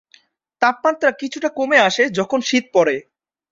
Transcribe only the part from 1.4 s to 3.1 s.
কমে আসে যখন শীত পড়ে।